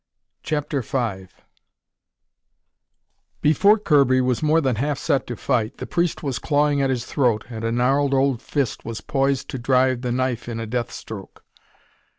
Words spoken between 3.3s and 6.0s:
Before Kirby was more than half set to fight, the